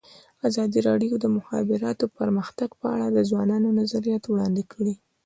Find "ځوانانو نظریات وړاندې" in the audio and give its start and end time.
3.29-4.63